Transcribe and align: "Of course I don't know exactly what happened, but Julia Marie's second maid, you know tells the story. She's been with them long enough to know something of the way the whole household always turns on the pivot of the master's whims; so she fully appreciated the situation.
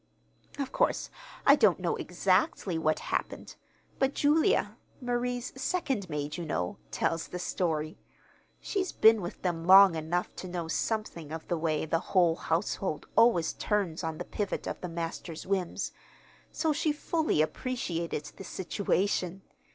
"Of 0.57 0.71
course 0.71 1.11
I 1.45 1.55
don't 1.55 1.79
know 1.79 1.95
exactly 1.95 2.75
what 2.79 2.97
happened, 3.13 3.55
but 3.99 4.15
Julia 4.15 4.75
Marie's 4.99 5.53
second 5.61 6.09
maid, 6.09 6.37
you 6.37 6.43
know 6.43 6.77
tells 6.89 7.27
the 7.27 7.37
story. 7.37 7.99
She's 8.59 8.91
been 8.91 9.21
with 9.21 9.43
them 9.43 9.67
long 9.67 9.93
enough 9.93 10.35
to 10.37 10.47
know 10.47 10.67
something 10.67 11.31
of 11.31 11.47
the 11.49 11.57
way 11.59 11.85
the 11.85 11.99
whole 12.17 12.35
household 12.35 13.05
always 13.15 13.53
turns 13.53 14.03
on 14.03 14.17
the 14.17 14.25
pivot 14.25 14.65
of 14.67 14.81
the 14.81 14.89
master's 14.89 15.45
whims; 15.45 15.91
so 16.51 16.73
she 16.73 16.91
fully 16.91 17.39
appreciated 17.43 18.23
the 18.37 18.43
situation. 18.43 19.43